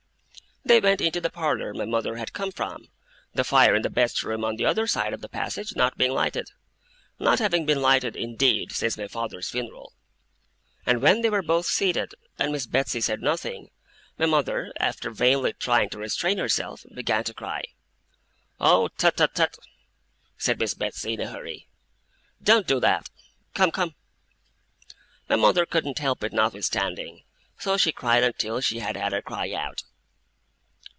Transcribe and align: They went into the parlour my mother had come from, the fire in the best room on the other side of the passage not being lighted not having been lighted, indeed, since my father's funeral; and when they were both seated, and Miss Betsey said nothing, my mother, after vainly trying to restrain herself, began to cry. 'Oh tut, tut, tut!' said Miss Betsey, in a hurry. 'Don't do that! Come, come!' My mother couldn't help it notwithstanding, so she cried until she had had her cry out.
They 0.63 0.79
went 0.79 1.01
into 1.01 1.19
the 1.19 1.31
parlour 1.31 1.73
my 1.73 1.85
mother 1.85 2.17
had 2.17 2.33
come 2.33 2.51
from, 2.51 2.89
the 3.33 3.43
fire 3.43 3.73
in 3.73 3.81
the 3.81 3.89
best 3.89 4.21
room 4.21 4.45
on 4.45 4.57
the 4.57 4.65
other 4.67 4.85
side 4.85 5.11
of 5.11 5.19
the 5.21 5.27
passage 5.27 5.75
not 5.75 5.97
being 5.97 6.11
lighted 6.11 6.51
not 7.17 7.39
having 7.39 7.65
been 7.65 7.81
lighted, 7.81 8.15
indeed, 8.15 8.71
since 8.71 8.95
my 8.95 9.07
father's 9.07 9.49
funeral; 9.49 9.91
and 10.85 11.01
when 11.01 11.21
they 11.21 11.31
were 11.31 11.41
both 11.41 11.65
seated, 11.65 12.13
and 12.37 12.51
Miss 12.51 12.67
Betsey 12.67 13.01
said 13.01 13.21
nothing, 13.23 13.71
my 14.19 14.27
mother, 14.27 14.71
after 14.79 15.09
vainly 15.09 15.53
trying 15.53 15.89
to 15.89 15.97
restrain 15.97 16.37
herself, 16.37 16.85
began 16.93 17.23
to 17.23 17.33
cry. 17.33 17.63
'Oh 18.59 18.87
tut, 18.89 19.17
tut, 19.17 19.33
tut!' 19.33 19.57
said 20.37 20.59
Miss 20.59 20.75
Betsey, 20.75 21.13
in 21.13 21.21
a 21.21 21.31
hurry. 21.31 21.67
'Don't 22.41 22.67
do 22.67 22.79
that! 22.79 23.09
Come, 23.55 23.71
come!' 23.71 23.95
My 25.27 25.37
mother 25.37 25.65
couldn't 25.65 25.97
help 25.97 26.23
it 26.23 26.31
notwithstanding, 26.33 27.23
so 27.57 27.77
she 27.77 27.91
cried 27.91 28.21
until 28.21 28.61
she 28.61 28.77
had 28.77 28.95
had 28.95 29.11
her 29.11 29.23
cry 29.23 29.51
out. 29.53 29.83